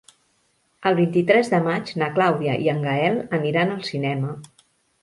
El 0.91 0.95
vint-i-tres 0.99 1.51
de 1.55 1.59
maig 1.67 1.93
na 2.03 2.09
Clàudia 2.17 2.57
i 2.65 2.73
en 2.75 2.83
Gaël 2.89 3.21
aniran 3.41 3.77
al 3.79 3.89
cinema. 3.93 4.35